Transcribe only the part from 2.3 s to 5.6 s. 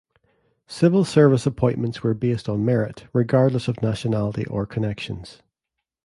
on merit, regardless of nationality or connections.